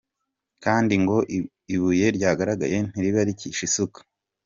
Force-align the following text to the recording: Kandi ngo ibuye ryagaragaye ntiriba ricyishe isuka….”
Kandi 0.63 0.93
ngo 1.01 1.17
ibuye 1.75 2.05
ryagaragaye 2.17 2.77
ntiriba 2.89 3.21
ricyishe 3.27 3.63
isuka….” 3.67 3.99